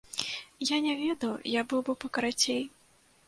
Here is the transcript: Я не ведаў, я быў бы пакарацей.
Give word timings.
Я 0.69 0.77
не 0.85 0.95
ведаў, 1.01 1.35
я 1.57 1.61
быў 1.73 1.81
бы 1.89 1.97
пакарацей. 2.05 2.61